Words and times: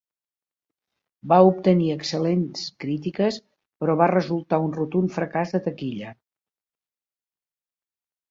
Va 1.31 1.37
obtenir 1.49 1.89
excel·lents 1.95 2.63
crítiques 2.85 3.37
però 3.83 3.97
va 4.01 4.07
resultar 4.13 4.59
un 4.69 4.73
rotund 4.79 5.13
fracàs 5.19 5.53
de 5.57 5.61
taquilla. 5.67 6.15